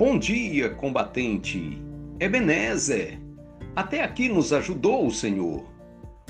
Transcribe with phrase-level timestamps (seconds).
[0.00, 1.78] Bom dia, combatente.
[2.18, 3.20] Ebenezer.
[3.76, 5.62] Até aqui nos ajudou o Senhor.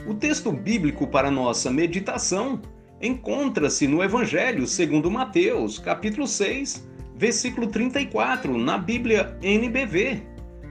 [0.08, 2.60] O texto bíblico para nossa meditação
[3.00, 6.84] encontra-se no Evangelho segundo Mateus, capítulo 6,
[7.14, 10.20] versículo 34, na Bíblia NBV,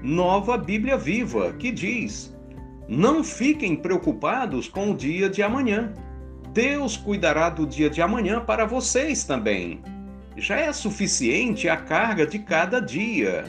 [0.03, 2.37] Nova Bíblia Viva, que diz:
[2.85, 5.93] Não fiquem preocupados com o dia de amanhã.
[6.51, 9.81] Deus cuidará do dia de amanhã para vocês também
[10.39, 13.45] já é suficiente a carga de cada dia.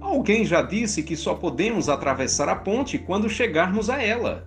[0.00, 4.46] Alguém já disse que só podemos atravessar a ponte quando chegarmos a ela.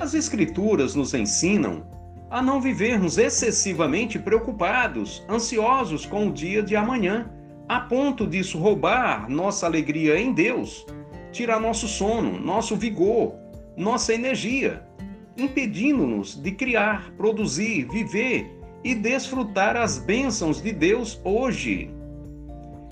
[0.00, 1.86] As Escrituras nos ensinam
[2.30, 7.30] a não vivermos excessivamente preocupados, ansiosos com o dia de amanhã,
[7.68, 10.86] a ponto disso roubar nossa alegria em Deus,
[11.30, 13.34] tirar nosso sono, nosso vigor,
[13.76, 14.82] nossa energia,
[15.36, 21.90] impedindo-nos de criar, produzir, viver e desfrutar as bênçãos de Deus hoje.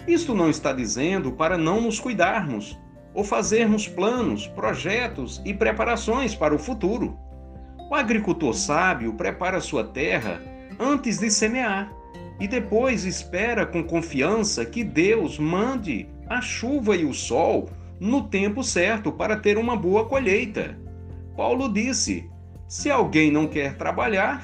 [0.06, 2.78] Isto não está dizendo para não nos cuidarmos
[3.12, 7.18] ou fazermos planos, projetos e preparações para o futuro.
[7.90, 10.40] O agricultor sábio prepara sua terra
[10.78, 11.92] antes de semear
[12.38, 18.64] e depois espera com confiança que Deus mande a chuva e o sol no tempo
[18.64, 20.78] certo para ter uma boa colheita.
[21.36, 22.30] Paulo disse:
[22.66, 24.42] Se alguém não quer trabalhar,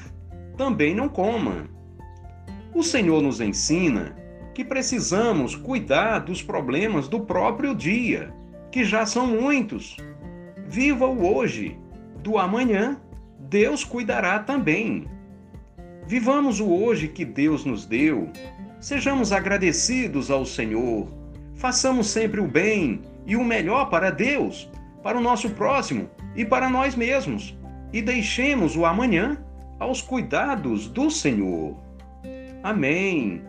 [0.57, 1.69] também não coma.
[2.73, 4.15] O Senhor nos ensina
[4.53, 8.33] que precisamos cuidar dos problemas do próprio dia,
[8.71, 9.95] que já são muitos.
[10.67, 11.79] Viva o hoje,
[12.23, 12.99] do amanhã
[13.39, 15.07] Deus cuidará também.
[16.05, 18.29] Vivamos o hoje que Deus nos deu,
[18.79, 21.07] sejamos agradecidos ao Senhor,
[21.55, 24.69] façamos sempre o bem e o melhor para Deus,
[25.03, 27.57] para o nosso próximo e para nós mesmos,
[27.93, 29.37] e deixemos o amanhã
[29.79, 31.75] aos cuidados do Senhor.
[32.63, 33.41] Amém.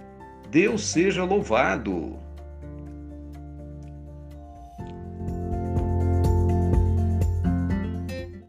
[0.50, 2.27] Deus seja louvado.